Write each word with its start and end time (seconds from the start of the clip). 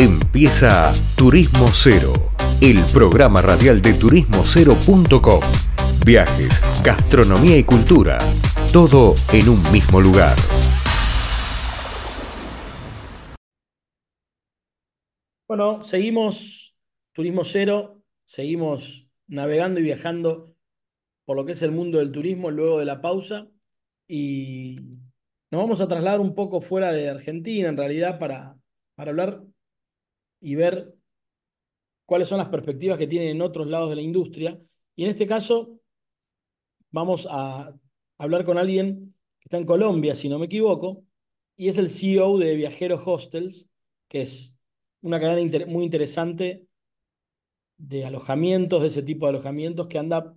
Empieza 0.00 0.92
Turismo 1.16 1.66
Cero, 1.72 2.12
el 2.62 2.78
programa 2.94 3.42
radial 3.42 3.82
de 3.82 3.94
turismocero.com. 3.94 5.40
Viajes, 6.06 6.62
gastronomía 6.84 7.58
y 7.58 7.64
cultura, 7.64 8.16
todo 8.72 9.14
en 9.32 9.48
un 9.48 9.60
mismo 9.72 10.00
lugar. 10.00 10.36
Bueno, 15.48 15.82
seguimos 15.82 16.76
Turismo 17.12 17.42
Cero, 17.42 18.00
seguimos 18.24 19.08
navegando 19.26 19.80
y 19.80 19.82
viajando 19.82 20.54
por 21.24 21.36
lo 21.36 21.44
que 21.44 21.52
es 21.52 21.62
el 21.62 21.72
mundo 21.72 21.98
del 21.98 22.12
turismo 22.12 22.52
luego 22.52 22.78
de 22.78 22.84
la 22.84 23.02
pausa 23.02 23.48
y 24.06 24.76
nos 25.50 25.60
vamos 25.60 25.80
a 25.80 25.88
trasladar 25.88 26.20
un 26.20 26.36
poco 26.36 26.60
fuera 26.60 26.92
de 26.92 27.08
Argentina 27.08 27.68
en 27.68 27.76
realidad 27.76 28.20
para, 28.20 28.56
para 28.94 29.10
hablar 29.10 29.42
y 30.40 30.54
ver 30.54 30.94
cuáles 32.06 32.28
son 32.28 32.38
las 32.38 32.48
perspectivas 32.48 32.98
que 32.98 33.06
tienen 33.06 33.28
en 33.28 33.42
otros 33.42 33.66
lados 33.66 33.90
de 33.90 33.96
la 33.96 34.02
industria. 34.02 34.60
Y 34.96 35.04
en 35.04 35.10
este 35.10 35.26
caso 35.26 35.78
vamos 36.90 37.28
a 37.30 37.74
hablar 38.18 38.44
con 38.44 38.58
alguien 38.58 39.14
que 39.40 39.46
está 39.46 39.58
en 39.58 39.66
Colombia, 39.66 40.16
si 40.16 40.28
no 40.28 40.38
me 40.38 40.46
equivoco, 40.46 41.04
y 41.56 41.68
es 41.68 41.78
el 41.78 41.88
CEO 41.88 42.38
de 42.38 42.54
Viajeros 42.54 43.02
Hostels, 43.04 43.68
que 44.08 44.22
es 44.22 44.60
una 45.02 45.20
cadena 45.20 45.66
muy 45.66 45.84
interesante 45.84 46.66
de 47.76 48.04
alojamientos, 48.04 48.82
de 48.82 48.88
ese 48.88 49.02
tipo 49.02 49.26
de 49.26 49.30
alojamientos 49.30 49.86
que 49.86 49.98
anda 49.98 50.34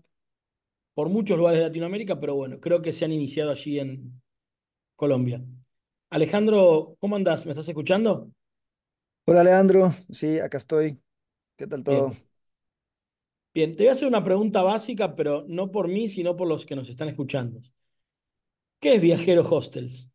por 0.93 1.09
muchos 1.09 1.37
lugares 1.37 1.59
de 1.59 1.67
Latinoamérica, 1.67 2.19
pero 2.19 2.35
bueno, 2.35 2.59
creo 2.59 2.81
que 2.81 2.93
se 2.93 3.05
han 3.05 3.11
iniciado 3.11 3.51
allí 3.51 3.79
en 3.79 4.21
Colombia. 4.95 5.43
Alejandro, 6.09 6.97
¿cómo 6.99 7.15
andás? 7.15 7.45
¿Me 7.45 7.53
estás 7.53 7.67
escuchando? 7.67 8.31
Hola, 9.25 9.43
Leandro. 9.43 9.93
Sí, 10.11 10.39
acá 10.39 10.57
estoy. 10.57 11.01
¿Qué 11.57 11.67
tal 11.67 11.83
todo? 11.83 12.13
Bien. 12.13 12.23
Bien, 13.53 13.75
te 13.77 13.83
voy 13.83 13.87
a 13.89 13.91
hacer 13.93 14.07
una 14.09 14.23
pregunta 14.25 14.61
básica, 14.61 15.15
pero 15.15 15.45
no 15.47 15.71
por 15.71 15.87
mí, 15.87 16.09
sino 16.09 16.35
por 16.35 16.47
los 16.49 16.65
que 16.65 16.75
nos 16.75 16.89
están 16.89 17.07
escuchando. 17.09 17.61
¿Qué 18.81 18.95
es 18.95 19.01
Viajero 19.01 19.43
Hostels? 19.49 20.09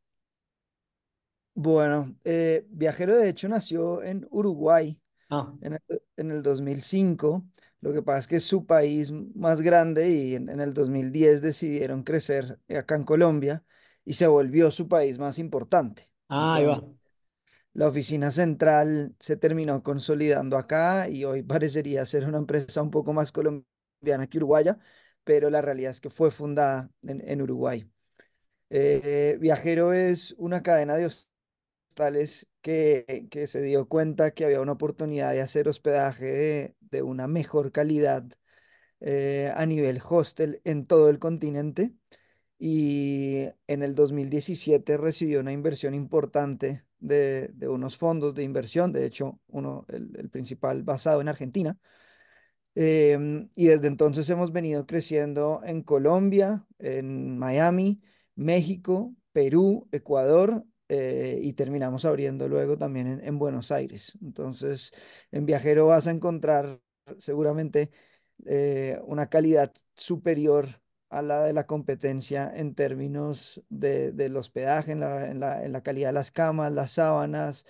Bueno, 1.54 2.14
eh, 2.24 2.66
Viajero 2.70 3.16
de 3.16 3.28
hecho 3.30 3.48
nació 3.48 4.02
en 4.02 4.26
Uruguay 4.30 5.00
Ah, 5.30 5.52
en 5.60 5.74
el, 5.74 5.80
en 6.16 6.30
el 6.32 6.42
2005. 6.42 7.44
Lo 7.80 7.92
que 7.94 8.02
pasa 8.02 8.20
es 8.20 8.28
que 8.28 8.36
es 8.36 8.44
su 8.44 8.66
país 8.66 9.12
más 9.12 9.62
grande 9.62 10.10
y 10.10 10.34
en, 10.36 10.48
en 10.50 10.60
el 10.60 10.74
2010 10.74 11.42
decidieron 11.42 12.04
crecer 12.04 12.60
acá 12.70 12.96
en 12.96 13.04
Colombia 13.04 13.64
y 14.04 14.14
se 14.14 14.26
volvió 14.28 14.70
su 14.70 14.88
país 14.88 15.18
más 15.18 15.38
importante. 15.38 16.10
ah, 16.28 16.54
ahí 16.56 16.64
va. 16.66 16.82
La 17.76 17.88
oficina 17.88 18.30
central 18.30 19.14
se 19.20 19.36
terminó 19.36 19.82
consolidando 19.82 20.56
acá 20.56 21.10
y 21.10 21.24
hoy 21.24 21.42
parecería 21.42 22.06
ser 22.06 22.24
una 22.26 22.38
empresa 22.38 22.80
un 22.80 22.90
poco 22.90 23.12
más 23.12 23.32
colombiana 23.32 24.26
que 24.30 24.38
uruguaya, 24.38 24.78
pero 25.24 25.50
la 25.50 25.60
realidad 25.60 25.90
es 25.90 26.00
que 26.00 26.08
fue 26.08 26.30
fundada 26.30 26.90
en, 27.02 27.42
Uruguay. 27.42 27.86
Eh, 28.70 29.36
Viajero 29.40 29.92
es 29.92 30.34
una 30.38 30.62
cadena 30.62 30.96
de 30.96 31.06
hostales 31.06 32.48
que, 32.62 33.28
se 33.46 33.62
dio 33.62 33.88
cuenta 33.88 34.32
que 34.32 34.46
había 34.46 34.62
una 34.62 34.72
oportunidad 34.72 35.32
de 35.32 35.42
hacer 35.42 35.68
hospedaje 35.68 36.24
de, 36.26 36.76
de 36.80 37.02
una 37.02 37.28
mejor 37.28 37.72
calidad 37.72 38.24
eh, 39.00 39.52
a 39.54 39.66
nivel 39.66 40.00
hostel 40.08 40.62
en 40.64 40.86
todo 40.86 41.10
el 41.10 41.18
continente 41.18 41.92
y 42.58 43.46
en 43.66 43.82
el 43.82 43.94
2017 43.94 44.96
recibió 44.96 45.40
una 45.40 45.52
inversión 45.52 45.94
importante 45.94 46.85
de, 46.98 47.52
unos 47.68 47.96
fondos 47.96 48.34
de 48.34 48.42
inversión, 48.42 48.92
de 48.92 49.06
hecho, 49.06 49.40
uno, 49.48 49.86
el, 49.88 50.30
principal 50.30 50.82
basado 50.82 51.20
en 51.20 51.28
Argentina. 51.28 51.78
Em, 52.74 53.48
y 53.54 53.66
desde 53.66 53.88
entonces 53.88 54.28
hemos 54.28 54.52
venido 54.52 54.86
creciendo 54.86 55.60
en 55.64 55.82
Colombia, 55.82 56.66
en 56.78 57.38
Miami, 57.38 58.02
México, 58.34 59.14
Perú, 59.32 59.88
Ecuador 59.92 60.64
eh, 60.88 61.40
y 61.42 61.54
terminamos 61.54 62.04
abriendo 62.04 62.48
luego 62.48 62.76
también 62.76 63.06
en, 63.06 63.24
en 63.24 63.38
Buenos 63.38 63.72
Aires. 63.72 64.18
Entonces, 64.22 64.92
en 65.32 65.46
Viajero 65.46 65.86
vas 65.86 66.06
a 66.06 66.10
encontrar 66.10 66.80
seguramente 67.18 67.90
eh, 68.44 68.98
una 69.04 69.28
calidad 69.28 69.72
superior 69.94 70.68
a 71.10 71.22
la 71.22 71.44
de 71.44 71.52
la 71.52 71.66
competencia 71.66 72.52
en 72.54 72.74
términos 72.74 73.62
de, 73.68 74.12
del 74.12 74.36
hospedaje, 74.36 74.92
en 74.92 75.00
la, 75.00 75.30
en 75.30 75.40
la, 75.40 75.64
en 75.64 75.72
la 75.72 75.82
calidad 75.82 76.08
de 76.10 76.12
las 76.14 76.30
camas, 76.30 76.72
las 76.72 76.92
sábanas, 76.92 77.66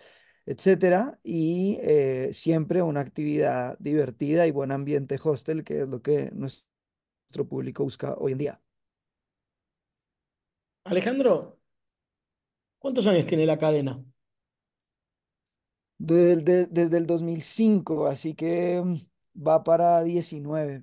etcétera, 0.46 1.18
y 1.22 1.78
eh, 1.82 2.30
siempre 2.32 2.82
una 2.82 3.00
actividad 3.00 3.76
divertida 3.80 4.46
y 4.46 4.50
buen 4.52 4.72
ambiente 4.72 5.18
hostel, 5.22 5.64
que 5.64 5.82
es 5.82 5.88
lo 5.88 6.02
que 6.02 6.30
nuestro 6.32 6.88
público 7.48 7.84
busca 7.84 8.14
hoy 8.18 8.32
en 8.32 8.38
día. 8.38 8.62
Alejandro, 10.84 11.58
¿cuántos 12.78 13.06
años 13.06 13.26
tiene 13.26 13.44
la 13.46 13.58
cadena? 13.58 14.02
De- 15.98 16.66
desde 16.70 16.96
el 16.98 17.06
2005, 17.06 18.06
así 18.06 18.34
que 18.34 18.82
mm, 18.84 19.42
va 19.46 19.62
para 19.64 20.02
19. 20.02 20.82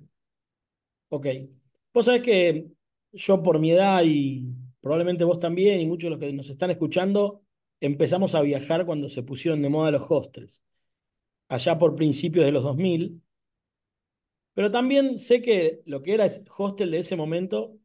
Ok. 1.08 1.26
Vos 1.94 2.06
sabés 2.06 2.22
que 2.22 2.66
yo 3.12 3.42
por 3.42 3.58
mi 3.58 3.70
edad 3.72 4.02
y 4.04 4.46
probablemente 4.80 5.24
vos 5.24 5.38
también 5.38 5.80
y 5.80 5.86
muchos 5.86 6.08
de 6.08 6.10
los 6.10 6.18
que 6.20 6.32
nos 6.32 6.50
están 6.50 6.70
escuchando, 6.70 7.42
empezamos 7.80 8.34
a 8.34 8.42
viajar 8.42 8.84
cuando 8.86 9.08
se 9.08 9.22
pusieron 9.22 9.62
de 9.62 9.68
moda 9.70 9.90
los 9.92 10.04
hostels, 10.10 10.62
allá 11.48 11.78
por 11.78 11.96
principios 11.96 12.44
de 12.46 12.52
los 12.52 12.64
2000, 12.64 13.22
pero 14.54 14.70
también 14.70 15.18
sé 15.18 15.42
que 15.42 15.82
lo 15.86 16.02
que 16.02 16.14
era 16.14 16.26
el 16.26 16.32
hostel 16.56 16.90
de 16.90 16.98
ese 17.00 17.16
momento, 17.16 17.76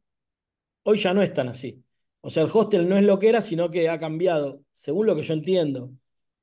hoy 0.84 0.98
ya 0.98 1.14
no 1.14 1.22
es 1.22 1.34
tan 1.34 1.48
así. 1.48 1.84
O 2.22 2.30
sea, 2.30 2.44
el 2.44 2.50
hostel 2.52 2.88
no 2.88 2.96
es 2.98 3.04
lo 3.04 3.18
que 3.18 3.28
era, 3.30 3.42
sino 3.42 3.70
que 3.70 3.88
ha 3.88 4.00
cambiado, 4.00 4.64
según 4.72 5.06
lo 5.06 5.16
que 5.16 5.22
yo 5.24 5.34
entiendo. 5.34 5.92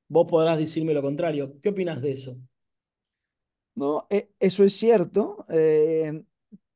Vos 0.08 0.26
podrás 0.30 0.58
decirme 0.58 0.94
lo 0.94 1.02
contrario. 1.02 1.60
¿Qué 1.62 1.70
opinas 1.70 2.02
de 2.02 2.12
eso? 2.12 2.38
No, 3.74 4.06
e- 4.10 4.30
eso 4.40 4.64
es 4.64 4.72
cierto. 4.76 5.44
eh, 5.48 6.22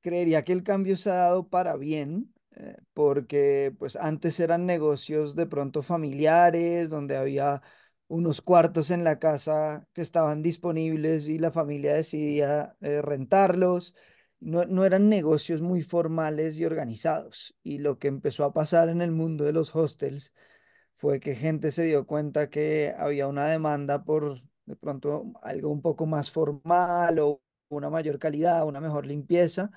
creería 0.02 0.44
que 0.44 0.52
el 0.52 0.62
cambio 0.64 0.96
se 0.96 1.10
ha 1.10 1.14
dado 1.16 1.48
para 1.48 1.76
bien, 1.76 2.32
eh, 2.56 2.76
porque 2.94 3.74
pues 3.78 3.96
antes 3.96 4.40
eran 4.40 4.66
negocios 4.66 5.36
de 5.36 5.46
pronto 5.46 5.82
familiares, 5.82 6.90
donde 6.90 7.16
había 7.16 7.62
unos 8.08 8.42
cuartos 8.42 8.90
en 8.90 9.04
la 9.04 9.18
casa 9.18 9.88
que 9.94 10.02
estaban 10.02 10.42
disponibles 10.42 11.28
y 11.28 11.38
la 11.38 11.50
familia 11.50 11.94
decidía 11.94 12.76
eh, 12.82 13.00
rentarlos. 13.02 13.94
No, 14.40 14.64
no 14.66 14.84
eran 14.84 15.08
negocios 15.08 15.62
muy 15.62 15.82
formales 15.82 16.58
y 16.58 16.64
organizados. 16.64 17.56
Y 17.62 17.78
lo 17.78 17.98
que 17.98 18.08
empezó 18.08 18.44
a 18.44 18.52
pasar 18.52 18.88
en 18.88 19.00
el 19.02 19.12
mundo 19.12 19.44
de 19.44 19.52
los 19.52 19.74
hostels 19.74 20.34
fue 20.96 21.20
que 21.20 21.34
gente 21.34 21.70
se 21.70 21.84
dio 21.84 22.06
cuenta 22.06 22.50
que 22.50 22.94
había 22.96 23.26
una 23.28 23.46
demanda 23.46 24.04
por 24.04 24.40
de 24.66 24.76
pronto 24.76 25.32
algo 25.42 25.70
un 25.70 25.82
poco 25.82 26.06
más 26.06 26.30
formal 26.30 27.18
o 27.18 27.42
una 27.68 27.90
mayor 27.90 28.18
calidad, 28.18 28.66
una 28.66 28.80
mejor 28.80 29.06
limpieza. 29.06 29.70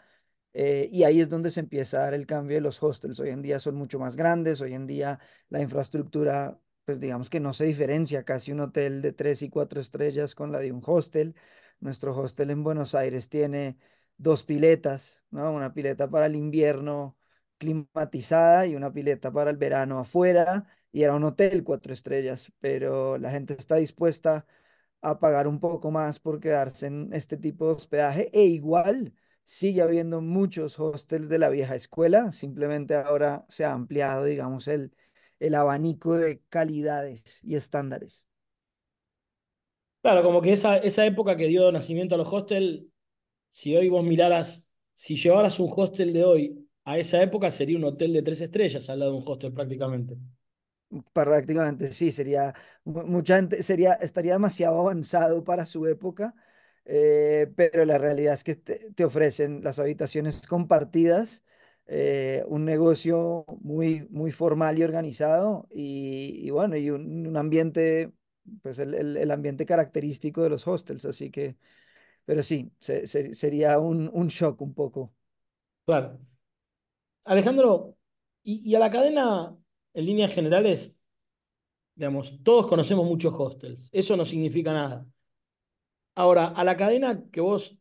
Eh, 0.57 0.87
y 0.91 1.03
ahí 1.03 1.19
es 1.19 1.27
donde 1.29 1.51
se 1.51 1.59
empieza 1.59 1.97
a 1.97 2.01
dar 2.03 2.13
el 2.13 2.25
cambio 2.25 2.55
de 2.55 2.61
los 2.61 2.81
hostels. 2.81 3.19
Hoy 3.19 3.29
en 3.29 3.41
día 3.41 3.59
son 3.59 3.75
mucho 3.75 3.99
más 3.99 4.15
grandes, 4.15 4.61
hoy 4.61 4.73
en 4.73 4.87
día 4.87 5.19
la 5.49 5.61
infraestructura, 5.61 6.57
pues 6.85 6.99
digamos 7.01 7.29
que 7.29 7.41
no 7.41 7.51
se 7.53 7.65
diferencia 7.65 8.23
casi 8.23 8.53
un 8.53 8.61
hotel 8.61 9.01
de 9.01 9.11
tres 9.11 9.41
y 9.41 9.49
cuatro 9.49 9.81
estrellas 9.81 10.33
con 10.33 10.51
la 10.53 10.59
de 10.59 10.71
un 10.71 10.81
hostel. 10.85 11.35
Nuestro 11.81 12.15
hostel 12.17 12.51
en 12.51 12.63
Buenos 12.63 12.95
Aires 12.95 13.27
tiene 13.27 13.77
dos 14.17 14.45
piletas, 14.45 15.25
¿no? 15.29 15.51
Una 15.51 15.73
pileta 15.73 16.09
para 16.09 16.27
el 16.27 16.35
invierno 16.35 17.17
climatizada 17.57 18.65
y 18.65 18.75
una 18.75 18.93
pileta 18.93 19.31
para 19.31 19.49
el 19.49 19.57
verano 19.57 19.99
afuera 19.99 20.67
y 20.91 21.03
era 21.03 21.15
un 21.15 21.23
hotel 21.25 21.63
cuatro 21.65 21.93
estrellas, 21.93 22.51
pero 22.59 23.17
la 23.17 23.29
gente 23.31 23.55
está 23.55 23.75
dispuesta 23.75 24.45
a 25.01 25.19
pagar 25.19 25.47
un 25.47 25.59
poco 25.59 25.91
más 25.91 26.19
por 26.19 26.39
quedarse 26.39 26.87
en 26.87 27.09
este 27.13 27.37
tipo 27.37 27.67
de 27.67 27.73
hospedaje 27.73 28.29
e 28.33 28.45
igual 28.45 29.13
sigue 29.45 29.83
habiendo 29.83 30.21
muchos 30.21 30.79
hostels 30.79 31.29
de 31.29 31.39
la 31.39 31.49
vieja 31.49 31.75
escuela, 31.75 32.33
simplemente 32.33 32.95
ahora 32.95 33.45
se 33.49 33.65
ha 33.65 33.73
ampliado, 33.73 34.25
digamos, 34.25 34.67
el, 34.69 34.93
el 35.39 35.55
abanico 35.55 36.17
de 36.17 36.41
calidades 36.49 37.43
y 37.45 37.55
estándares. 37.55 38.27
Claro, 40.01 40.21
como 40.23 40.41
que 40.41 40.53
esa, 40.53 40.77
esa 40.77 41.05
época 41.05 41.35
que 41.35 41.47
dio 41.47 41.71
nacimiento 41.71 42.13
a 42.15 42.17
los 42.19 42.31
hostels, 42.31 42.83
si 43.49 43.75
hoy 43.77 43.89
vos 43.89 44.03
miraras, 44.05 44.67
si 44.95 45.15
llevaras 45.17 45.59
un 45.59 45.71
hostel 45.75 46.13
de 46.13 46.23
hoy 46.25 46.69
a 46.85 46.99
esa 46.99 47.21
época, 47.23 47.51
sería 47.51 47.77
un 47.77 47.85
hotel 47.85 48.13
de 48.13 48.23
tres 48.23 48.41
estrellas 48.41 48.89
al 48.89 48.99
lado 48.99 49.13
de 49.13 49.17
un 49.19 49.23
hostel 49.27 49.53
prácticamente. 49.53 50.17
Prácticamente 51.13 51.91
sí, 51.91 52.11
sería, 52.11 52.53
mu- 52.85 53.03
mucha 53.05 53.35
gente 53.37 53.63
sería, 53.63 53.93
estaría 53.93 54.33
demasiado 54.33 54.79
avanzado 54.79 55.43
para 55.43 55.65
su 55.65 55.85
época, 55.87 56.35
eh, 56.85 57.51
pero 57.55 57.85
la 57.85 57.97
realidad 57.97 58.33
es 58.35 58.43
que 58.43 58.55
te, 58.55 59.05
ofrecen 59.05 59.61
las 59.63 59.79
habitaciones 59.79 60.47
compartidas, 60.47 61.43
eh, 61.87 62.43
un 62.47 62.65
negocio 62.65 63.45
muy, 63.61 64.07
muy 64.09 64.31
formal 64.31 64.77
y 64.79 64.83
organizado 64.83 65.67
y, 65.71 66.49
bueno, 66.51 66.77
y 66.77 66.89
un, 66.89 67.35
ambiente 67.37 68.11
pues 68.61 68.79
el, 68.79 68.93
el- 68.93 69.31
ambiente 69.31 69.65
característico 69.65 70.43
de 70.43 70.49
los 70.49 70.67
hostels, 70.67 71.05
así 71.05 71.31
que, 71.31 71.57
pero 72.25 72.43
sí, 72.43 72.71
se- 72.79 73.07
se- 73.07 73.33
sería 73.35 73.79
un, 73.79 74.09
un 74.13 74.27
shock 74.29 74.61
un 74.61 74.73
poco. 74.73 75.13
Claro. 75.85 76.19
Alejandro, 77.25 77.97
y 78.43 78.73
a 78.75 78.79
la 78.79 78.91
cadena, 78.91 79.55
en 79.93 80.05
líneas 80.05 80.33
generales, 80.33 80.95
digamos, 81.95 82.39
todos 82.43 82.67
conocemos 82.67 83.05
muchos 83.05 83.33
hostels. 83.37 83.89
Eso 83.91 84.15
no 84.17 84.25
significa 84.25 84.73
nada. 84.73 85.05
Ahora, 86.15 86.47
a 86.47 86.63
la 86.63 86.77
cadena 86.77 87.23
que 87.31 87.41
vos 87.41 87.77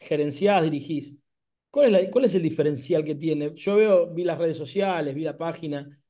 gerenciás, 0.00 0.62
dirigís, 0.64 1.16
¿cuál 1.70 1.94
es 2.24 2.34
el 2.34 2.42
diferencial 2.42 3.04
que 3.04 3.14
tiene? 3.16 3.54
Yo 3.56 3.76
veo, 3.76 4.12
vi 4.14 4.24
las 4.24 4.38
redes 4.38 4.56
sociales, 4.58 5.14
vi 5.14 5.24
la 5.24 5.38
página, 5.38 6.00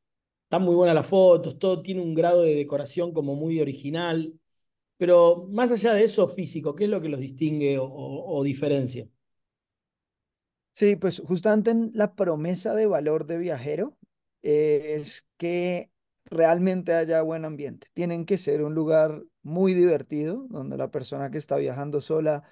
están 0.44 0.62
muy 0.62 0.74
buenas 0.76 0.94
las 0.96 1.06
fotos, 1.08 1.58
todo 1.58 1.82
tiene 1.82 2.02
un 2.02 2.14
grado 2.14 2.42
de 2.42 2.56
decoración 2.56 3.12
como 3.14 3.36
muy 3.36 3.60
original, 3.60 4.34
pero 4.98 5.48
más 5.50 5.72
allá 5.72 5.94
de 5.94 6.04
eso 6.04 6.28
físico, 6.28 6.74
¿qué 6.76 6.84
es 6.86 6.90
lo 6.90 7.02
que 7.02 7.10
los 7.10 7.20
distingue 7.20 7.78
o 7.80 8.42
diferencia? 8.44 9.08
Sí, 10.72 10.96
pues 10.96 11.20
justamente 11.26 11.70
en 11.70 11.90
la 11.94 12.14
promesa 12.14 12.74
de 12.74 12.86
valor 12.86 13.26
de 13.26 13.36
viajero 13.38 13.98
eh, 14.42 14.96
es 14.98 15.28
que 15.36 15.91
realmente 16.32 16.92
haya 16.94 17.22
buen 17.22 17.44
ambiente. 17.44 17.88
Tienen 17.94 18.24
que 18.24 18.38
ser 18.38 18.62
un 18.62 18.74
lugar 18.74 19.22
muy 19.42 19.74
divertido, 19.74 20.46
donde 20.48 20.76
la 20.76 20.90
persona 20.90 21.30
que 21.30 21.38
está 21.38 21.56
viajando 21.56 22.00
sola 22.00 22.42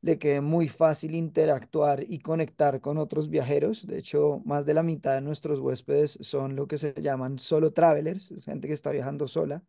le 0.00 0.18
quede 0.18 0.40
muy 0.40 0.68
fácil 0.68 1.14
interactuar 1.14 2.04
y 2.06 2.20
conectar 2.20 2.80
con 2.80 2.98
otros 2.98 3.28
viajeros. 3.28 3.86
De 3.86 3.98
hecho, 3.98 4.42
más 4.44 4.66
de 4.66 4.74
la 4.74 4.82
mitad 4.82 5.14
de 5.14 5.20
nuestros 5.20 5.58
huéspedes 5.60 6.18
son 6.20 6.56
lo 6.56 6.66
que 6.66 6.78
se 6.78 6.94
llaman 7.00 7.38
solo 7.38 7.72
travelers, 7.72 8.32
gente 8.44 8.68
que 8.68 8.74
está 8.74 8.90
viajando 8.90 9.28
sola. 9.28 9.64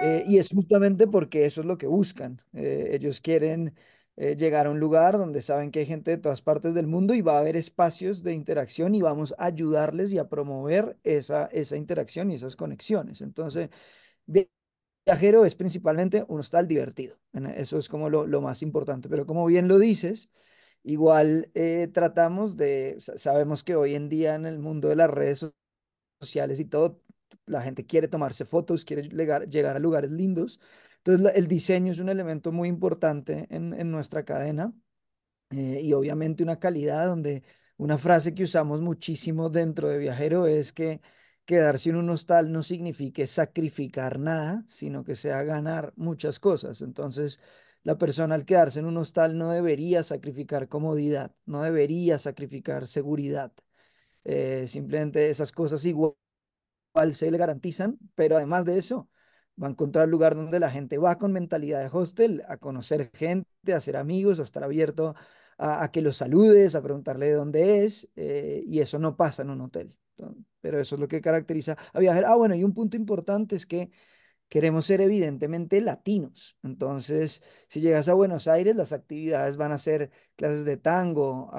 Eh, 0.00 0.24
y 0.26 0.38
es 0.38 0.48
justamente 0.48 1.06
porque 1.06 1.44
eso 1.46 1.60
es 1.60 1.66
lo 1.66 1.78
que 1.78 1.86
buscan. 1.86 2.42
Eh, 2.54 2.90
ellos 2.92 3.20
quieren 3.20 3.74
eh, 4.16 4.36
llegar 4.36 4.66
a 4.66 4.70
un 4.70 4.80
lugar 4.80 5.18
donde 5.18 5.42
saben 5.42 5.70
que 5.70 5.80
hay 5.80 5.86
gente 5.86 6.10
de 6.12 6.18
todas 6.18 6.42
partes 6.42 6.74
del 6.74 6.86
mundo 6.86 7.14
y 7.14 7.22
va 7.22 7.36
a 7.36 7.40
haber 7.40 7.56
espacios 7.56 8.22
de 8.22 8.34
interacción 8.34 8.94
y 8.94 9.02
vamos 9.02 9.34
a 9.38 9.46
ayudarles 9.46 10.12
y 10.12 10.18
a 10.18 10.28
promover 10.28 10.98
esa, 11.04 11.46
esa 11.46 11.76
interacción 11.76 12.30
y 12.30 12.34
esas 12.36 12.56
conexiones. 12.56 13.20
Entonces, 13.22 13.70
vi- 14.26 14.50
viajero 15.06 15.44
es 15.44 15.54
principalmente 15.54 16.24
un 16.28 16.40
hostal 16.40 16.68
divertido. 16.68 17.18
En- 17.32 17.46
Eso 17.46 17.78
es 17.78 17.88
como 17.88 18.10
lo, 18.10 18.26
lo 18.26 18.40
más 18.42 18.62
importante. 18.62 19.08
Pero 19.08 19.26
como 19.26 19.46
bien 19.46 19.68
lo 19.68 19.78
dices, 19.78 20.30
igual 20.84 21.50
eh, 21.54 21.88
tratamos 21.92 22.56
de, 22.56 22.96
sa- 23.00 23.18
sabemos 23.18 23.64
que 23.64 23.76
hoy 23.76 23.94
en 23.94 24.08
día 24.08 24.34
en 24.36 24.46
el 24.46 24.58
mundo 24.60 24.88
de 24.88 24.96
las 24.96 25.10
redes 25.10 25.46
sociales 26.20 26.60
y 26.60 26.64
todo, 26.64 27.00
la 27.46 27.62
gente 27.62 27.86
quiere 27.86 28.08
tomarse 28.08 28.44
fotos, 28.44 28.84
quiere 28.84 29.02
llegar, 29.08 29.48
llegar 29.48 29.76
a 29.76 29.78
lugares 29.80 30.10
lindos. 30.10 30.60
Entonces, 31.04 31.36
el 31.36 31.48
diseño 31.48 31.92
es 31.92 31.98
un 31.98 32.08
elemento 32.08 32.52
muy 32.52 32.68
importante 32.68 33.46
en, 33.50 33.90
nuestra 33.90 34.24
cadena 34.24 34.72
eh, 35.50 35.80
y 35.82 35.92
obviamente 35.94 36.42
una 36.42 36.58
calidad 36.60 37.06
donde 37.06 37.42
una 37.76 37.98
frase 37.98 38.34
que 38.34 38.44
usamos 38.44 38.80
muchísimo 38.80 39.50
dentro 39.50 39.88
de 39.88 39.98
Viajero 39.98 40.46
es 40.46 40.72
que 40.72 41.00
quedarse 41.44 41.90
en 41.90 41.96
un 41.96 42.10
hostal 42.10 42.52
no 42.52 42.62
signifique 42.62 43.26
sacrificar 43.26 44.18
nada, 44.18 44.64
sino 44.68 45.04
que 45.04 45.14
sea 45.16 45.42
ganar 45.42 45.92
muchas 45.96 46.38
cosas. 46.40 46.82
Entonces, 46.82 47.40
la 47.82 47.98
persona 47.98 48.34
al 48.36 48.44
quedarse 48.44 48.80
en 48.80 48.86
un 48.86 48.96
hostal 48.96 49.36
no 49.36 49.50
debería 49.50 50.02
sacrificar 50.02 50.68
comodidad, 50.68 51.34
no 51.46 51.62
debería 51.62 52.18
sacrificar 52.18 52.86
seguridad. 52.86 53.52
Eh, 54.24 54.66
simplemente 54.68 55.30
esas 55.30 55.52
cosas 55.52 55.84
igual 55.86 56.14
se 57.12 57.30
le 57.30 57.38
garantizan, 57.38 57.98
pero 58.14 58.36
además 58.36 58.64
de 58.64 58.78
eso, 58.78 59.08
va 59.60 59.68
a 59.68 59.70
encontrar 59.70 60.08
lugar 60.08 60.34
donde 60.34 60.60
la 60.60 60.70
gente 60.70 60.98
va 60.98 61.18
con 61.18 61.32
mentalidad 61.32 61.80
de 61.80 61.90
hostel, 61.92 62.42
a 62.48 62.56
conocer 62.56 63.10
gente, 63.14 63.72
a 63.72 63.76
hacer 63.76 63.96
amigos, 63.96 64.40
a 64.40 64.42
estar 64.42 64.64
abierto 64.64 65.14
a, 65.58 65.90
que 65.92 66.02
los 66.02 66.16
saludes, 66.16 66.74
a 66.74 66.82
preguntarle 66.82 67.26
de 67.26 67.34
dónde 67.34 67.84
es, 67.84 68.08
eh, 68.16 68.62
y 68.66 68.80
eso 68.80 68.98
no 68.98 69.16
pasa 69.16 69.42
en 69.42 69.50
un 69.50 69.60
hotel. 69.60 69.94
Pero 70.60 70.80
eso 70.80 70.94
es 70.96 71.00
lo 71.00 71.08
que 71.08 71.20
caracteriza 71.20 71.76
a 71.92 72.00
viajar. 72.00 72.24
Ah, 72.24 72.36
bueno, 72.36 72.54
y 72.54 72.64
un 72.64 72.74
punto 72.74 72.96
importante 72.96 73.56
es 73.56 73.66
que 73.66 73.90
Queremos 74.52 74.84
ser 74.84 75.00
evidentemente 75.00 75.80
latinos. 75.80 76.58
Entonces, 76.62 77.42
si 77.68 77.80
llegas 77.80 78.10
a 78.10 78.14
Buenos 78.14 78.48
Aires, 78.48 78.76
las 78.76 78.92
actividades 78.92 79.56
van 79.56 79.72
a 79.72 79.78
ser 79.78 80.10
clases 80.36 80.66
de 80.66 80.76
tango, 80.76 81.50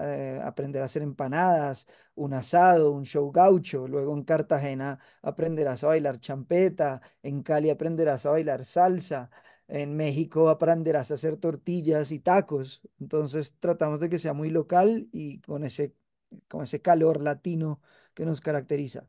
eh, 0.00 0.40
aprender 0.44 0.82
a 0.82 0.84
hacer 0.84 1.02
empanadas, 1.02 1.88
un 2.14 2.32
asado, 2.34 2.92
un 2.92 3.04
show 3.04 3.32
gaucho. 3.32 3.88
Luego 3.88 4.14
en 4.16 4.22
Cartagena 4.22 5.00
aprenderás 5.20 5.82
a 5.82 5.88
bailar 5.88 6.20
champeta, 6.20 7.00
en 7.24 7.42
Cali 7.42 7.70
aprenderás 7.70 8.24
a 8.24 8.30
bailar 8.30 8.64
salsa, 8.64 9.28
en 9.66 9.96
México 9.96 10.48
aprenderás 10.48 11.10
a 11.10 11.14
hacer 11.14 11.38
tortillas 11.38 12.12
y 12.12 12.20
tacos. 12.20 12.82
Entonces, 13.00 13.56
tratamos 13.58 13.98
de 13.98 14.08
que 14.08 14.18
sea 14.18 14.32
muy 14.32 14.50
local 14.50 15.08
y 15.10 15.40
con 15.40 15.64
ese, 15.64 15.96
con 16.48 16.62
ese 16.62 16.80
calor 16.80 17.20
latino 17.20 17.80
que 18.14 18.24
nos 18.24 18.40
caracteriza. 18.40 19.08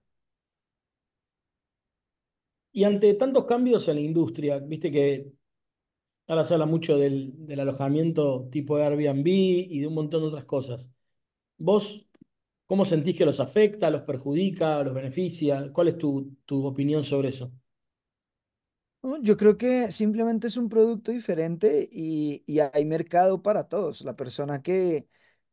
Y 2.74 2.84
ante 2.84 3.14
tantos 3.14 3.46
cambios 3.46 3.88
en 3.88 3.96
la 3.96 4.02
industria, 4.02 4.60
viste 4.60 4.92
que 4.92 5.32
ahora 6.28 6.44
se 6.44 6.56
habla 6.56 6.66
mucho 6.66 6.98
del, 6.98 7.46
del 7.46 7.60
alojamiento 7.62 8.50
tipo 8.52 8.78
Airbnb 8.78 9.28
y 9.28 9.80
de 9.80 9.88
un 9.88 9.94
montón 9.94 10.22
de 10.22 10.28
otras 10.28 10.46
cosas. 10.46 10.90
¿Vos 11.58 12.08
cómo 12.66 12.84
sentís 12.84 13.16
que 13.16 13.26
los 13.26 13.40
afecta, 13.40 13.90
los 13.90 14.02
perjudica, 14.02 14.84
los 14.84 14.94
beneficia? 14.94 15.72
¿Cuál 15.72 15.90
es 15.90 15.98
tu, 15.98 16.36
opinión 16.48 17.04
sobre 17.04 17.30
eso? 17.30 17.52
Yo 19.22 19.38
creo 19.38 19.58
que 19.58 19.92
simplemente 19.92 20.48
es 20.48 20.58
un 20.58 20.70
producto 20.70 21.12
diferente 21.12 21.88
y 21.92 22.44
hay 22.60 22.86
mercado 22.86 23.44
para 23.44 23.68
todos. 23.68 24.02
La 24.02 24.16
persona 24.16 24.62
que 24.62 25.08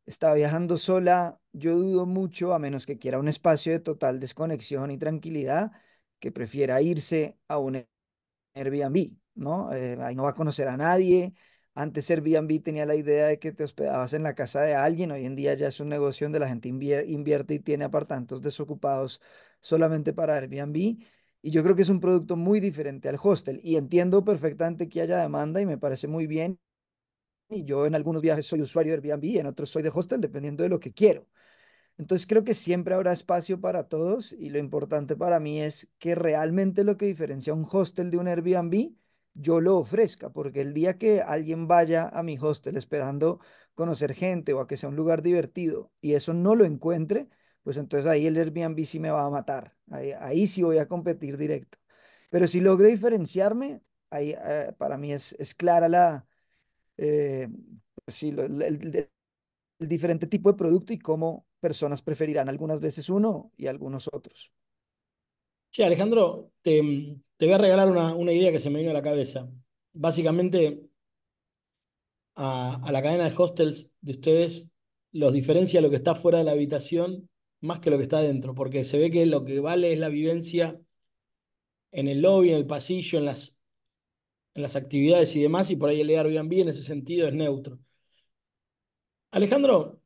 está 0.06 0.34
viajando 0.34 0.78
sola, 0.78 1.40
yo 1.52 1.76
dudo 1.76 2.06
mucho, 2.06 2.54
a 2.54 2.58
menos 2.58 2.86
que 2.86 2.98
quiera 2.98 3.18
un 3.18 3.28
espacio 3.28 3.72
de 3.72 3.80
total 3.80 4.20
desconexión 4.20 4.90
y 4.90 4.98
tranquilidad, 4.98 5.72
que 6.20 6.32
prefiera 6.32 6.82
irse 6.82 7.38
a 7.48 7.58
un 7.58 7.86
Airbnb, 8.54 9.12
¿no? 9.34 9.72
Eh, 9.72 9.98
ahí 10.02 10.14
no 10.14 10.24
va 10.24 10.30
a 10.30 10.34
conocer 10.34 10.68
a 10.68 10.76
nadie. 10.76 11.34
Antes 11.74 12.10
Airbnb 12.10 12.62
tenía 12.62 12.84
la 12.86 12.96
idea 12.96 13.28
de 13.28 13.38
que 13.38 13.52
te 13.52 13.64
hospedabas 13.64 14.12
en 14.14 14.22
la 14.24 14.34
casa 14.34 14.60
de 14.62 14.74
alguien, 14.74 15.12
hoy 15.12 15.24
en 15.24 15.36
día 15.36 15.54
ya 15.54 15.68
es 15.68 15.80
un 15.80 15.88
negocio 15.88 16.26
donde 16.26 16.40
la 16.40 16.48
gente 16.48 16.68
invier- 16.68 17.08
invierte 17.08 17.54
y 17.54 17.58
tiene 17.60 17.84
apartamentos 17.84 18.42
desocupados 18.42 19.20
solamente 19.60 20.12
para 20.12 20.36
Airbnb. 20.36 20.76
Y 21.42 21.50
yo 21.50 21.62
creo 21.62 21.74
que 21.76 21.82
es 21.82 21.88
un 21.88 22.00
producto 22.00 22.36
muy 22.36 22.60
diferente 22.60 23.08
al 23.08 23.18
hostel 23.22 23.60
y 23.62 23.76
entiendo 23.76 24.24
perfectamente 24.24 24.88
que 24.88 25.00
haya 25.00 25.18
demanda 25.18 25.60
y 25.60 25.66
me 25.66 25.78
parece 25.78 26.06
muy 26.08 26.26
bien. 26.26 26.58
Y 27.48 27.64
yo 27.64 27.86
en 27.86 27.94
algunos 27.94 28.22
viajes 28.22 28.46
soy 28.46 28.62
usuario 28.62 28.92
de 28.92 29.12
Airbnb, 29.12 29.40
en 29.40 29.46
otros 29.46 29.70
soy 29.70 29.82
de 29.82 29.92
hostel, 29.94 30.20
dependiendo 30.20 30.62
de 30.62 30.68
lo 30.70 30.80
que 30.80 30.92
quiero. 30.92 31.26
Entonces 32.00 32.26
creo 32.26 32.44
que 32.44 32.54
siempre 32.54 32.94
habrá 32.94 33.12
espacio 33.12 33.60
para 33.60 33.88
todos 33.88 34.32
y 34.32 34.48
lo 34.50 34.58
importante 34.58 35.16
para 35.16 35.38
mí 35.40 35.60
es 35.60 35.88
que 35.98 36.14
realmente 36.14 36.84
lo 36.84 36.96
que 36.96 37.06
diferencia 37.06 37.52
un 37.54 37.66
hostel 37.70 38.10
de 38.10 38.18
un 38.18 38.28
Airbnb, 38.28 38.92
yo 39.34 39.60
lo 39.60 39.76
ofrezca, 39.78 40.30
porque 40.30 40.62
el 40.62 40.72
día 40.74 40.96
que 40.98 41.20
alguien 41.22 41.68
vaya 41.68 42.08
a 42.08 42.22
mi 42.22 42.38
hostel 42.38 42.76
esperando 42.76 43.40
conocer 43.74 44.14
gente 44.14 44.52
o 44.54 44.60
a 44.60 44.66
que 44.66 44.76
sea 44.76 44.88
un 44.88 44.96
lugar 44.96 45.22
divertido 45.22 45.92
y 46.00 46.14
eso 46.14 46.32
no 46.34 46.54
lo 46.56 46.64
encuentre, 46.64 47.28
pues 47.62 47.76
entonces 47.76 48.06
ahí 48.10 48.26
el 48.26 48.36
Airbnb 48.36 48.84
sí 48.86 48.98
me 49.00 49.10
va 49.10 49.24
a 49.24 49.30
matar, 49.30 49.76
ahí, 49.90 50.12
ahí 50.18 50.46
sí 50.46 50.62
voy 50.62 50.78
a 50.78 50.88
competir 50.88 51.36
directo. 51.36 51.78
Pero 52.30 52.48
si 52.48 52.60
logro 52.60 52.86
diferenciarme, 52.88 53.82
ahí 54.10 54.34
eh, 54.38 54.72
para 54.78 54.96
mí 54.98 55.12
es, 55.12 55.34
es 55.38 55.54
clara 55.54 55.88
la, 55.88 56.26
eh, 56.98 57.48
pues 58.04 58.14
sí, 58.16 58.32
lo- 58.32 58.44
el, 58.44 58.62
el- 58.62 59.10
el 59.80 59.88
diferente 59.88 60.26
tipo 60.26 60.50
de 60.52 60.58
producto 60.58 60.92
y 60.92 60.98
cómo 60.98 61.46
personas 61.60 62.02
preferirán 62.02 62.48
algunas 62.48 62.80
veces 62.80 63.08
uno 63.08 63.52
y 63.56 63.66
algunos 63.66 64.08
otros. 64.12 64.52
Sí, 65.70 65.82
Alejandro, 65.82 66.52
te, 66.62 66.80
voy 66.82 67.52
a 67.52 67.58
regalar 67.58 67.88
una, 67.88 68.32
idea 68.32 68.50
que 68.50 68.58
se 68.60 68.70
me 68.70 68.80
vino 68.80 68.90
a 68.90 68.94
la 68.94 69.02
cabeza. 69.02 69.48
Básicamente, 69.92 70.90
a, 72.34 72.90
la 72.90 73.02
cadena 73.02 73.28
de 73.28 73.36
hostels 73.36 73.90
de 74.00 74.12
ustedes 74.12 74.70
los 75.12 75.32
diferencia 75.32 75.80
lo 75.80 75.90
que 75.90 75.96
está 75.96 76.14
fuera 76.14 76.38
de 76.38 76.44
la 76.44 76.52
habitación 76.52 77.28
más 77.60 77.80
que 77.80 77.90
lo 77.90 77.98
que 77.98 78.04
está 78.04 78.20
dentro, 78.20 78.54
porque 78.54 78.84
se 78.84 78.98
ve 78.98 79.10
que 79.10 79.26
lo 79.26 79.44
que 79.44 79.60
vale 79.60 79.92
es 79.92 79.98
la 79.98 80.08
vivencia 80.08 80.80
en 81.92 82.08
el 82.08 82.20
lobby, 82.22 82.50
en 82.50 82.56
el 82.56 82.66
pasillo, 82.66 83.18
en 83.18 83.26
las, 83.26 83.58
en 84.54 84.62
las 84.62 84.76
actividades 84.76 85.34
y 85.36 85.42
demás, 85.42 85.70
y 85.70 85.76
por 85.76 85.90
ahí 85.90 86.00
el 86.00 86.10
Airbnb 86.10 86.52
en 86.60 86.68
ese 86.70 86.82
sentido 86.82 87.28
es 87.28 87.34
neutro. 87.34 87.78
Alejandro, 89.32 89.99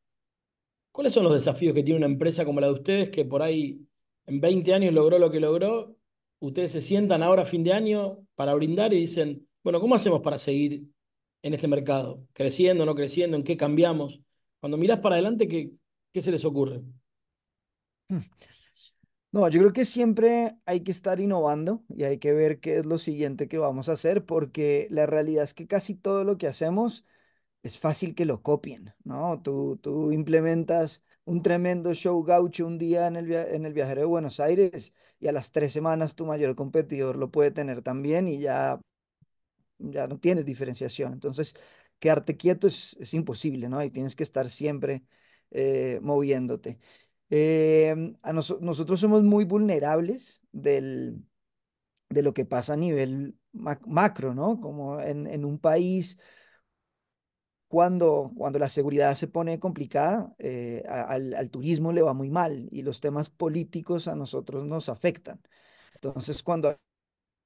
¿cuáles 0.94 1.12
son 1.12 1.24
los 1.24 1.32
desafíos 1.34 1.74
que 1.74 1.82
tiene 1.82 1.98
una 1.98 2.06
empresa 2.06 2.44
como 2.44 2.60
la 2.60 2.68
de 2.68 2.74
ustedes 2.74 3.10
que 3.10 3.24
por 3.24 3.42
ahí 3.42 3.84
en 4.26 4.40
20 4.40 4.72
años 4.72 4.94
logró 4.94 5.18
lo 5.18 5.28
que 5.28 5.40
logró? 5.40 5.96
Ustedes 6.38 6.70
se 6.70 6.80
sientan 6.80 7.24
ahora 7.24 7.42
a 7.42 7.46
fin 7.46 7.64
de 7.64 7.72
año 7.72 8.24
para 8.36 8.54
brindar 8.54 8.92
y 8.92 9.00
dicen, 9.00 9.48
bueno, 9.64 9.80
¿cómo 9.80 9.96
hacemos 9.96 10.20
para 10.20 10.38
seguir 10.38 10.84
en 11.42 11.52
este 11.52 11.66
mercado? 11.66 12.24
¿Creciendo, 12.32 12.86
no 12.86 12.94
creciendo? 12.94 13.36
¿En 13.36 13.42
qué 13.42 13.56
cambiamos? 13.56 14.20
Cuando 14.60 14.76
mirás 14.76 15.00
para 15.00 15.16
adelante, 15.16 15.48
¿qué, 15.48 15.72
qué 16.12 16.20
se 16.20 16.30
les 16.30 16.44
ocurre? 16.44 16.80
No, 19.32 19.48
yo 19.48 19.58
creo 19.58 19.72
que 19.72 19.84
siempre 19.84 20.56
hay 20.64 20.82
que 20.84 20.92
estar 20.92 21.18
innovando 21.18 21.82
y 21.88 22.04
hay 22.04 22.18
que 22.18 22.32
ver 22.32 22.60
qué 22.60 22.76
es 22.78 22.86
lo 22.86 22.98
siguiente 22.98 23.48
que 23.48 23.58
vamos 23.58 23.88
a 23.88 23.92
hacer, 23.92 24.24
porque 24.24 24.86
la 24.90 25.06
realidad 25.06 25.42
es 25.42 25.54
que 25.54 25.66
casi 25.66 25.96
todo 25.96 26.22
lo 26.22 26.38
que 26.38 26.46
hacemos 26.46 27.04
es 27.64 27.80
fácil 27.80 28.14
que 28.16 28.26
lo 28.26 28.42
copien, 28.42 28.94
¿no? 29.04 29.42
Tú, 29.42 29.78
tú 29.82 30.12
implementas 30.12 31.02
un 31.26 31.42
tremendo 31.42 31.94
show 31.94 32.22
gaucho 32.24 32.66
un 32.66 32.78
día 32.78 33.08
en 33.08 33.16
el, 33.16 33.32
en 33.34 33.66
el 33.66 33.74
viajero 33.74 34.02
de 34.02 34.06
Buenos 34.06 34.40
Aires 34.40 34.94
y 35.20 35.28
a 35.28 35.32
las 35.32 35.52
tres 35.52 35.72
semanas 35.74 36.16
tu 36.16 36.26
mayor 36.26 36.56
competidor 36.56 37.16
lo 37.16 37.32
puede 37.32 37.52
tener 37.52 37.82
también 37.82 38.28
y 38.28 38.40
ya, 38.40 38.80
ya 39.78 40.06
no 40.06 40.18
tienes 40.18 40.44
diferenciación. 40.44 41.12
Entonces, 41.12 41.54
quedarte 41.98 42.36
quieto 42.36 42.66
es, 42.66 42.96
es 43.00 43.14
imposible, 43.14 43.68
¿no? 43.68 43.82
Y 43.82 43.90
tienes 43.90 44.16
que 44.16 44.22
estar 44.22 44.48
siempre 44.48 45.04
eh, 45.50 45.98
moviéndote. 46.02 46.78
Em, 47.30 48.16
a 48.22 48.32
noso- 48.32 48.58
nosotros 48.60 49.00
somos 49.00 49.22
muy 49.22 49.44
vulnerables 49.44 50.42
del, 50.52 51.24
de 52.10 52.22
lo 52.22 52.34
que 52.34 52.44
pasa 52.44 52.74
a 52.74 52.76
nivel 52.76 53.36
mac- 53.52 53.86
macro, 53.86 54.34
¿no? 54.34 54.60
Como 54.60 55.00
en, 55.00 55.26
en 55.26 55.44
un 55.44 55.58
país 55.58 56.18
cuando, 57.74 58.30
cuando 58.36 58.60
la 58.60 58.68
seguridad 58.68 59.14
se 59.16 59.26
pone 59.26 59.58
complicada, 59.58 60.32
eh, 60.38 60.84
al, 60.88 61.34
al 61.34 61.50
turismo 61.50 61.92
le 61.92 62.02
va 62.02 62.14
muy 62.14 62.30
mal 62.30 62.68
y 62.70 62.82
los 62.82 63.00
temas 63.00 63.30
políticos 63.30 64.06
a 64.06 64.14
nosotros 64.14 64.64
nos 64.64 64.88
afectan. 64.88 65.40
Entonces, 65.94 66.42
cuando 66.44 66.68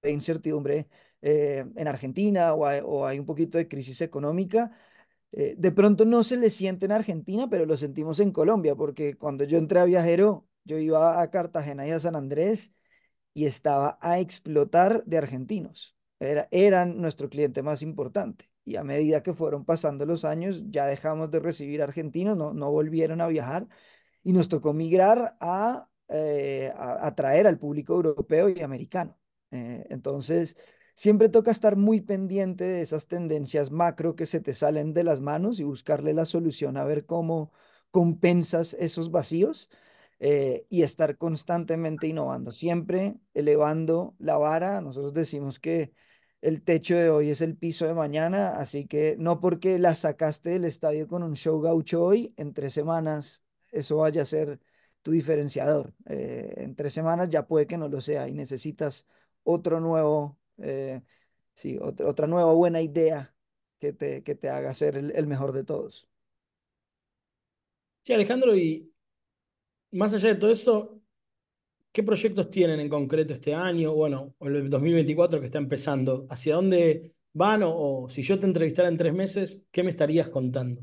hay 0.03 0.13
incertidumbre 0.13 0.89
eh, 1.23 1.65
en 1.77 1.89
Argentina 1.89 2.55
o 2.55 2.67
hay, 2.67 2.81
o 2.85 3.07
hay 3.07 3.19
un 3.19 3.27
poquito 3.27 3.59
de 3.59 3.69
crisis 3.69 4.01
económica, 4.03 4.73
eh, 5.33 5.55
de 5.59 5.73
pronto 5.73 6.05
no 6.05 6.25
se 6.25 6.37
le 6.37 6.51
siente 6.51 6.87
en 6.87 6.93
Argentina, 6.93 7.49
pero 7.51 7.67
lo 7.67 7.77
sentimos 7.77 8.21
en 8.21 8.33
Colombia, 8.33 8.75
porque 8.77 9.17
cuando 9.19 9.45
yo 9.45 9.59
entré 9.59 9.81
a 9.81 9.85
viajero, 9.85 10.47
yo 10.65 10.79
iba 10.79 11.23
a 11.23 11.31
Cartagena 11.31 11.87
y 11.87 11.93
a 11.93 12.01
San 12.01 12.17
Andrés 12.17 12.73
y 13.35 13.47
estaba 13.47 13.99
a 14.03 14.21
explotar 14.21 15.05
de 15.07 15.19
argentinos. 15.19 15.97
Era, 16.21 16.49
eran 16.51 17.01
nuestro 17.01 17.29
cliente 17.31 17.63
más 17.63 17.83
importante. 17.83 18.51
Y 18.69 18.77
a 18.77 18.85
medida 18.85 19.23
que 19.23 19.33
fueron 19.33 19.65
pasando 19.65 20.05
los 20.07 20.25
años, 20.25 20.63
ya 20.71 20.87
dejamos 20.87 21.31
de 21.31 21.41
recibir 21.41 21.83
argentinos, 21.83 22.37
no, 22.37 22.53
no 22.53 22.71
volvieron 22.71 23.21
a 23.23 23.29
viajar 23.29 23.67
y 24.23 24.33
nos 24.33 24.49
tocó 24.49 24.75
migrar 24.75 25.37
a, 25.41 25.89
eh, 26.09 26.71
atraer 26.77 27.47
al 27.47 27.59
público 27.59 27.95
europeo 27.95 28.49
y 28.51 28.61
americano. 28.61 29.19
Eh, 29.51 29.87
entonces, 29.91 30.57
siempre 30.95 31.29
toca 31.31 31.51
estar 31.51 31.77
muy 31.77 32.01
pendiente 32.03 32.65
de 32.65 32.83
esas 32.83 33.07
tendencias 33.09 33.71
macro 33.71 34.17
que 34.17 34.27
se 34.27 34.41
te 34.41 34.53
salen 34.53 34.93
de 34.93 35.05
las 35.05 35.21
manos 35.21 35.61
y 35.61 35.65
buscarle 35.65 36.13
la 36.13 36.27
solución 36.27 36.77
a 36.77 36.85
ver 36.85 37.07
cómo 37.07 37.53
compensas 37.91 38.75
esos 38.75 39.11
vacíos 39.11 39.71
eh, 40.21 40.67
y 40.69 40.83
estar 40.83 41.17
constantemente 41.17 42.07
innovando, 42.09 42.53
siempre 42.53 43.17
elevando 43.35 44.15
la 44.19 44.37
vara. 44.37 44.81
Nosotros 44.81 45.15
decimos 45.15 45.59
que 45.61 45.93
el 46.41 46.63
techo 46.63 46.97
de 46.97 47.11
hoy 47.11 47.31
es 47.31 47.41
el 47.41 47.57
piso 47.57 47.87
de 47.87 47.95
mañana, 47.95 48.59
así 48.59 48.87
que 48.87 49.17
no 49.19 49.41
porque 49.41 49.79
la 49.79 49.95
sacaste 49.95 50.51
del 50.51 50.65
estadio 50.65 51.09
con 51.09 51.23
un 51.23 51.35
show 51.35 51.61
gaucho 51.61 52.03
hoy, 52.05 52.35
en 52.37 52.55
tres 52.55 52.75
semanas 52.75 53.45
eso 53.73 53.97
vaya 53.99 54.23
a 54.23 54.25
ser 54.25 54.61
tu 55.03 55.11
diferenciador. 55.13 55.95
Eh, 56.07 56.55
en 56.59 56.75
tres 56.77 56.93
semanas 56.95 57.29
ya 57.29 57.47
puede 57.47 57.67
que 57.67 57.79
no 57.79 57.89
lo 57.89 58.01
sea 58.01 58.29
y 58.29 58.35
necesitas 58.35 59.07
otro 59.45 59.81
nuevo, 59.81 60.39
eh, 60.59 61.03
sí, 61.55 61.77
ot- 61.79 62.03
otra 62.07 62.27
nueva 62.27 62.53
buena 62.53 62.81
idea 62.81 63.35
que 63.81 63.93
te, 63.93 64.23
que 64.23 64.35
te 64.35 64.49
haga 64.51 64.75
ser 64.75 64.97
el, 64.97 65.13
el 65.17 65.27
mejor 65.27 65.53
de 65.53 65.65
todos. 65.65 66.09
Sí, 68.03 68.13
Alejandro, 68.13 68.57
y 68.57 68.93
más 69.93 70.13
allá 70.15 70.29
de 70.31 70.35
todo 70.37 70.51
eso, 70.53 70.98
¿qué 71.93 72.03
proyectos 72.03 72.51
tienen 72.51 72.81
en 72.81 72.89
concreto 72.89 73.35
este 73.35 73.55
año? 73.55 73.95
Bueno, 73.95 74.35
o 74.39 74.49
el 74.49 74.71
2024 74.71 75.41
que 75.41 75.47
está 75.47 75.59
empezando. 75.59 76.27
¿Hacia 76.31 76.55
dónde 76.57 77.15
van? 77.33 77.63
O, 77.65 78.09
si 78.11 78.23
yo 78.23 78.39
te 78.39 78.47
entrevistara 78.47 78.89
en 78.89 78.97
tres 78.97 79.15
meses, 79.15 79.63
¿qué 79.71 79.83
me 79.83 79.91
estarías 79.91 80.29
contando? 80.29 80.83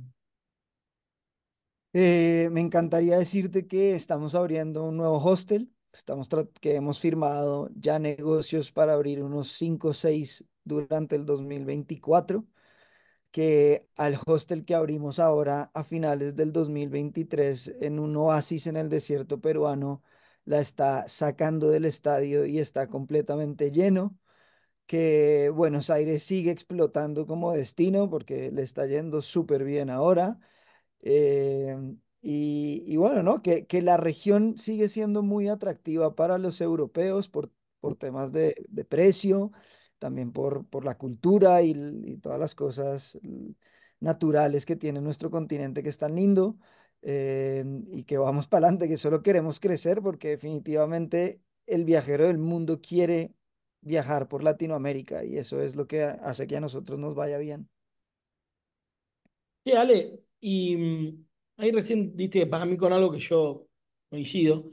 Eh, 1.94 2.50
me 2.52 2.60
encantaría 2.62 3.18
decirte 3.18 3.68
que 3.68 3.96
estamos 3.96 4.36
abriendo 4.36 4.84
un 4.84 4.98
nuevo 4.98 5.18
hostel, 5.24 5.72
estamos 5.94 6.28
que 6.60 6.76
hemos 6.76 7.00
firmado 7.00 7.70
ya 7.74 8.00
negocios 8.00 8.72
para 8.74 8.94
abrir 8.94 9.24
unos 9.24 9.50
5 9.54 9.90
o 9.90 9.94
6 9.94 10.46
durante 10.66 11.16
el 11.16 11.26
2024, 11.26 12.46
que 13.32 13.88
al 13.96 14.20
hostel 14.26 14.66
que 14.66 14.76
abrimos 14.76 15.20
ahora 15.20 15.72
a 15.74 15.84
finales 15.86 16.36
del 16.36 16.52
2023 16.52 17.76
en 17.82 18.00
un 18.00 18.16
oasis 18.18 18.68
en 18.68 18.78
el 18.78 18.90
desierto 18.90 19.40
peruano, 19.40 20.04
la 20.46 20.60
está 20.60 21.08
sacando 21.08 21.70
del 21.70 21.86
estadio 21.86 22.46
y 22.46 22.60
está 22.60 22.88
completamente 22.88 23.72
lleno, 23.72 24.18
que 24.88 25.50
Buenos 25.54 25.90
Aires 25.90 26.24
sigue 26.24 26.52
explotando 26.52 27.26
como 27.26 27.54
destino 27.54 28.10
porque 28.10 28.52
le 28.52 28.62
está 28.64 28.86
yendo 28.88 29.22
súper 29.22 29.64
bien 29.64 29.90
ahora 29.90 30.40
eh, 31.02 31.78
y, 32.22 32.96
bueno, 32.98 33.22
¿no? 33.24 33.42
Que, 33.44 33.68
que 33.68 33.82
la 33.82 33.98
región 33.98 34.58
sigue 34.58 34.90
siendo 34.90 35.22
muy 35.24 35.48
atractiva 35.48 36.16
para 36.16 36.38
los 36.40 36.60
europeos 36.62 37.30
por, 37.30 37.52
por 37.80 37.96
temas 37.98 38.32
de, 38.32 38.66
de 38.70 38.86
precio, 38.86 39.52
también 40.00 40.32
por, 40.32 40.66
por 40.68 40.86
la 40.86 40.98
cultura 40.98 41.62
y, 41.62 41.72
y 42.06 42.18
todas 42.18 42.40
las 42.40 42.56
cosas 42.56 43.20
naturales 44.00 44.66
que 44.66 44.76
tiene 44.76 45.02
nuestro 45.02 45.30
continente 45.32 45.84
que 45.84 45.90
es 45.90 45.98
tan 45.98 46.16
lindo 46.16 46.58
eh, 47.08 47.64
y 47.92 48.04
que 48.04 48.18
vamos 48.18 48.48
para 48.48 48.66
adelante, 48.66 48.88
que 48.88 48.98
solo 48.98 49.22
queremos 49.22 49.60
crecer 49.60 50.02
porque 50.02 50.30
definitivamente 50.30 51.40
el 51.68 51.86
viajero 51.86 52.26
del 52.26 52.40
mundo 52.40 52.82
quiere 52.82 53.32
viajar 53.82 54.28
por 54.28 54.44
Latinoamérica 54.44 55.24
y 55.24 55.38
eso 55.38 55.62
es 55.62 55.76
lo 55.76 55.86
que 55.88 56.02
hace 56.02 56.48
que 56.48 56.58
a 56.58 56.62
nosotros 56.62 56.98
nos 56.98 57.14
vaya 57.14 57.38
bien. 57.38 57.70
Sí, 59.64 59.72
Ale, 59.74 60.20
y 60.40 60.76
mm, 60.78 61.26
ahí 61.58 61.72
recién 61.72 62.16
diste 62.16 62.48
para 62.48 62.66
mí 62.66 62.76
con 62.76 62.92
algo 62.92 63.12
que 63.12 63.20
yo 63.20 63.68
coincido 64.10 64.72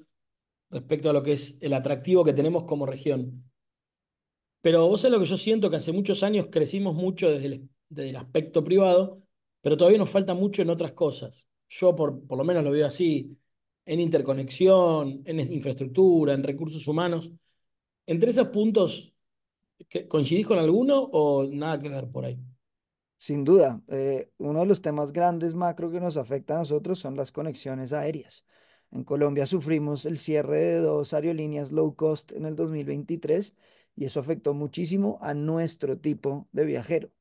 respecto 0.70 1.10
a 1.10 1.12
lo 1.12 1.22
que 1.22 1.34
es 1.34 1.58
el 1.60 1.74
atractivo 1.74 2.24
que 2.24 2.32
tenemos 2.32 2.64
como 2.64 2.86
región. 2.86 3.44
Pero 4.62 4.88
vos 4.88 5.02
sabés 5.02 5.12
lo 5.12 5.20
que 5.20 5.26
yo 5.26 5.36
siento, 5.36 5.68
que 5.68 5.76
hace 5.76 5.92
muchos 5.92 6.22
años 6.22 6.46
crecimos 6.50 6.94
mucho 6.94 7.30
desde 7.30 7.46
el, 7.46 7.68
desde 7.90 8.10
el 8.10 8.16
aspecto 8.16 8.64
privado, 8.64 9.22
pero 9.60 9.76
todavía 9.76 9.98
nos 9.98 10.10
falta 10.10 10.32
mucho 10.32 10.62
en 10.62 10.70
otras 10.70 10.92
cosas. 10.92 11.46
Yo 11.78 11.94
por, 11.96 12.26
por 12.26 12.38
lo 12.38 12.44
menos 12.44 12.64
lo 12.64 12.70
veo 12.70 12.86
así, 12.86 13.36
en 13.86 14.00
interconexión, 14.00 15.22
en 15.24 15.40
infraestructura, 15.52 16.34
en 16.34 16.42
recursos 16.42 16.86
humanos. 16.88 17.30
Entre 18.06 18.30
esos 18.30 18.48
puntos, 18.48 19.14
¿qué- 19.90 20.08
¿coincidís 20.08 20.46
con 20.46 20.58
alguno 20.60 21.00
o 21.12 21.44
nada 21.46 21.78
que 21.80 21.88
ver 21.90 22.08
por 22.10 22.24
ahí? 22.26 22.38
Sin 23.16 23.44
duda, 23.44 23.80
eh, 23.88 24.30
uno 24.38 24.60
de 24.60 24.66
los 24.66 24.82
temas 24.82 25.12
grandes 25.12 25.54
macro 25.54 25.90
que 25.92 26.00
nos 26.00 26.16
afecta 26.16 26.56
a 26.56 26.58
nosotros 26.58 26.98
son 26.98 27.16
las 27.16 27.30
conexiones 27.32 27.92
aéreas. 27.92 28.44
En 28.90 29.04
Colombia 29.04 29.46
sufrimos 29.46 30.04
el 30.06 30.18
cierre 30.18 30.58
de 30.60 30.78
dos 30.80 31.14
aerolíneas 31.14 31.70
low 31.72 31.94
cost 31.94 32.32
en 32.32 32.44
el 32.46 32.56
2023 32.56 33.56
y 33.96 34.04
eso 34.06 34.20
afectó 34.20 34.54
muchísimo 34.54 35.18
a 35.20 35.34
nuestro 35.34 35.98
tipo 35.98 36.48
de 36.52 36.64
viajero, 36.64 37.12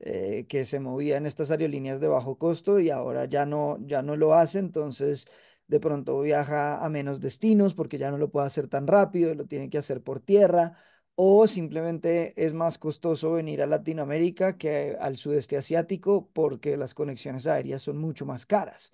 eh, 0.00 0.46
que 0.48 0.64
se 0.64 0.80
movía 0.80 1.16
en 1.18 1.26
estas 1.26 1.50
aerolíneas 1.50 2.00
de 2.00 2.08
bajo 2.08 2.38
costo 2.38 2.80
y 2.80 2.90
ahora 2.90 3.26
ya 3.26 3.46
no, 3.46 3.78
ya 3.86 4.02
no 4.02 4.16
lo 4.16 4.34
hace, 4.34 4.58
entonces 4.58 5.26
de 5.66 5.80
pronto 5.80 6.20
viaja 6.20 6.84
a 6.84 6.88
menos 6.90 7.20
destinos 7.20 7.74
porque 7.74 7.98
ya 7.98 8.10
no 8.10 8.18
lo 8.18 8.30
puede 8.30 8.46
hacer 8.46 8.68
tan 8.68 8.86
rápido, 8.86 9.34
lo 9.34 9.46
tiene 9.46 9.70
que 9.70 9.78
hacer 9.78 10.02
por 10.02 10.20
tierra 10.20 10.74
o 11.14 11.46
simplemente 11.46 12.32
es 12.42 12.54
más 12.54 12.78
costoso 12.78 13.32
venir 13.32 13.62
a 13.62 13.66
Latinoamérica 13.66 14.56
que 14.56 14.96
al 14.98 15.16
sudeste 15.16 15.56
asiático 15.56 16.30
porque 16.32 16.76
las 16.76 16.94
conexiones 16.94 17.46
aéreas 17.46 17.82
son 17.82 17.98
mucho 17.98 18.24
más 18.26 18.46
caras. 18.46 18.92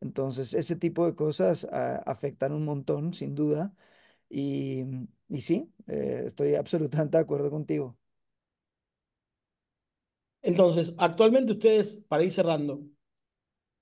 Entonces, 0.00 0.54
ese 0.54 0.76
tipo 0.76 1.06
de 1.06 1.14
cosas 1.14 1.66
ah, 1.72 2.02
afectan 2.06 2.52
un 2.52 2.64
montón, 2.64 3.14
sin 3.14 3.34
duda. 3.34 3.74
Y, 4.28 4.84
y 5.28 5.40
sí, 5.42 5.72
eh, 5.88 6.24
estoy 6.26 6.54
absolutamente 6.56 7.18
de 7.18 7.22
acuerdo 7.24 7.50
contigo. 7.50 7.98
Entonces, 10.42 10.94
actualmente 10.98 11.52
ustedes, 11.52 12.00
para 12.08 12.24
ir 12.24 12.32
cerrando, 12.32 12.82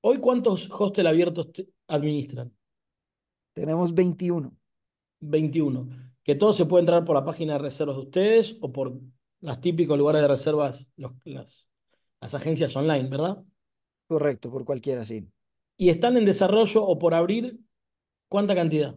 ¿hoy 0.03 0.19
cuántos 0.19 0.71
hostel 0.71 1.07
abiertos 1.07 1.49
administran? 1.89 2.53
Tenemos 3.55 3.95
21. 3.95 4.57
21. 5.21 5.89
Que 6.23 6.35
todo 6.35 6.53
se 6.53 6.67
puede 6.67 6.83
entrar 6.83 7.05
por 7.05 7.17
la 7.17 7.25
página 7.25 7.55
de 7.55 7.59
reservas 7.61 7.97
de 7.97 8.03
ustedes 8.03 8.57
o 8.61 8.73
por 8.73 8.99
los 9.41 9.61
típicos 9.61 9.99
lugares 9.99 10.23
de 10.23 10.29
reservas, 10.29 10.91
los- 10.97 11.13
las, 11.25 11.67
las 12.21 12.35
agencias 12.35 12.77
online, 12.77 13.09
¿verdad? 13.09 13.45
correcto, 14.07 14.51
por 14.51 14.65
cualquiera, 14.65 15.05
sí. 15.05 15.27
Y 15.77 15.89
están 15.91 16.17
en 16.17 16.25
desarrollo 16.25 16.85
o 16.85 16.99
por 16.99 17.15
abrir, 17.15 17.59
¿cuánta 18.29 18.55
cantidad? 18.55 18.97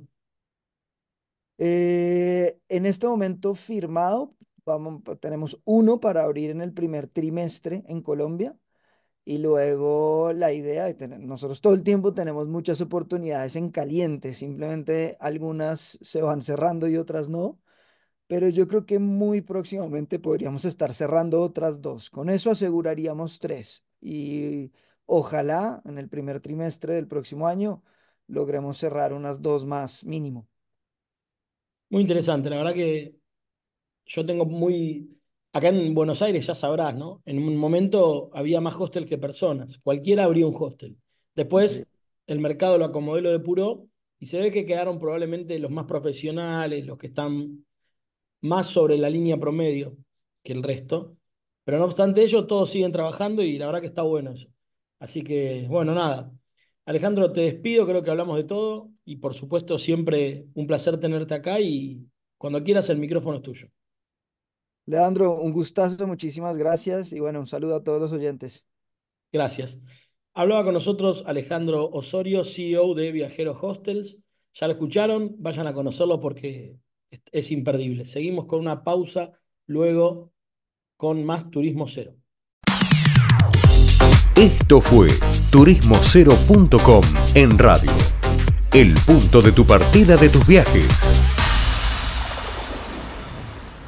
Eh, 1.58 2.60
en 2.70 2.86
este 2.86 3.08
momento 3.08 3.56
firmado, 3.56 4.36
vamos, 4.66 5.02
tenemos 5.20 5.62
uno 5.66 6.00
para 6.00 6.24
abrir 6.24 6.52
en 6.52 6.62
el 6.62 6.74
primer 6.74 7.08
trimestre 7.08 7.84
en 7.88 8.02
Colombia 8.02 8.56
Y 9.26 9.40
luego 9.40 10.34
la 10.34 10.54
idea 10.54 10.86
de 10.86 10.96
tener, 10.96 11.20
nosotros 11.22 11.62
todo 11.62 11.74
el 11.76 11.84
tiempo 11.84 12.14
tenemos 12.14 12.48
muchas 12.48 12.82
oportunidades 12.82 13.56
en 13.58 13.70
caliente, 13.72 14.34
simplemente 14.34 15.18
algunas 15.20 16.00
se 16.02 16.22
van 16.22 16.42
cerrando 16.42 16.88
y 16.90 16.98
otras 16.98 17.30
no, 17.30 17.60
pero 18.28 18.50
yo 18.50 18.68
creo 18.68 18.86
que 18.86 19.00
muy 19.00 19.42
próximamente 19.42 20.20
podríamos 20.20 20.66
estar 20.66 20.94
cerrando 20.94 21.42
otras 21.42 21.82
dos. 21.82 22.10
Con 22.10 22.30
eso 22.30 22.52
aseguraríamos 22.52 23.40
tres 23.40 23.86
y 24.02 24.72
ojalá 25.06 25.82
en 25.86 25.98
el 25.98 26.10
primer 26.10 26.40
trimestre 26.42 26.96
del 26.96 27.08
próximo 27.08 27.48
año 27.48 27.84
logremos 28.28 28.78
cerrar 28.78 29.14
unas 29.14 29.42
dos 29.42 29.66
más 29.66 30.04
mínimo. 30.06 30.48
Muy 31.90 32.02
interesante, 32.02 32.50
la 32.50 32.58
verdad 32.58 32.74
que 32.74 33.16
yo 34.06 34.26
tengo 34.26 34.46
muy... 34.46 35.10
Acá 35.52 35.68
en 35.70 35.94
Buenos 35.94 36.22
Aires 36.22 36.48
ya 36.48 36.56
sabrás, 36.56 36.96
¿no? 36.96 37.22
En 37.26 37.38
un 37.38 37.56
momento 37.58 38.32
había 38.34 38.60
más 38.60 38.76
hostel 38.76 39.06
que 39.06 39.18
personas. 39.18 39.78
Cualquiera 39.80 40.24
abría 40.24 40.48
un 40.48 40.56
hostel. 40.58 40.98
Después 41.36 41.86
el 42.28 42.40
mercado 42.40 42.78
lo 42.78 42.86
acomodó 42.86 43.20
y 43.20 43.22
lo 43.22 43.32
depuró 43.32 43.88
y 44.20 44.26
se 44.26 44.40
ve 44.40 44.52
que 44.52 44.66
quedaron 44.66 45.00
probablemente 45.00 45.60
los 45.60 45.70
más 45.72 45.86
profesionales, 45.86 46.86
los 46.86 46.98
que 46.98 47.08
están 47.08 47.66
más 48.42 48.68
sobre 48.68 48.98
la 48.98 49.10
línea 49.10 49.38
promedio 49.38 49.98
que 50.44 50.54
el 50.54 50.64
resto. 50.64 51.18
Pero 51.64 51.78
no 51.80 51.86
obstante 51.86 52.24
ello, 52.24 52.48
todos 52.48 52.70
siguen 52.72 52.92
trabajando 52.92 53.44
y 53.44 53.58
la 53.58 53.68
verdad 53.68 53.82
que 53.82 53.88
está 53.88 54.02
bueno 54.04 54.32
eso. 54.32 54.50
Así 55.00 55.24
que, 55.24 55.66
bueno, 55.70 55.94
nada. 55.94 56.32
Alejandro, 56.86 57.32
te 57.32 57.42
despido, 57.42 57.86
creo 57.86 58.04
que 58.04 58.12
hablamos 58.12 58.38
de 58.38 58.44
todo 58.44 58.92
y 59.06 59.18
por 59.18 59.34
supuesto 59.34 59.80
siempre 59.80 60.48
un 60.54 60.68
placer 60.68 61.00
tenerte 61.00 61.34
acá 61.34 61.60
y 61.60 62.06
cuando 62.38 62.64
quieras 62.64 62.90
el 62.90 62.98
micrófono 63.00 63.38
es 63.38 63.44
tuyo. 63.44 63.68
Leandro, 64.86 65.40
un 65.40 65.54
gustazo, 65.54 66.08
muchísimas 66.08 66.58
gracias 66.58 67.14
y 67.14 67.20
bueno, 67.20 67.40
un 67.40 67.48
saludo 67.48 67.76
a 67.76 67.84
todos 67.84 68.02
los 68.02 68.12
oyentes. 68.12 68.66
Gracias. 69.32 69.82
Hablaba 70.34 70.64
con 70.66 70.74
nosotros 70.74 71.24
Alejandro 71.26 71.90
Osorio, 71.90 72.44
CEO 72.44 72.94
de 72.94 73.12
Viajeros 73.12 73.58
Hostels. 73.62 74.18
Ya 74.54 74.68
lo 74.68 74.74
escucharon, 74.74 75.36
vayan 75.40 75.68
a 75.68 75.74
conocerlo 75.74 76.20
porque 76.20 76.78
es 77.32 77.52
imperdible. 77.52 78.06
Seguimos 78.06 78.46
con 78.46 78.60
una 78.60 78.84
pausa, 78.84 79.32
luego 79.68 80.34
con 80.98 81.24
más 81.24 81.50
Turismo 81.50 81.88
Cero. 81.88 82.16
Esto 84.36 84.82
fue 84.82 85.10
turismocero.com 85.52 87.04
en 87.36 87.58
radio. 87.58 87.92
El 88.74 88.94
punto 89.06 89.42
de 89.44 89.52
tu 89.52 89.66
partida 89.66 90.16
de 90.16 90.30
tus 90.30 90.46
viajes. 90.48 91.23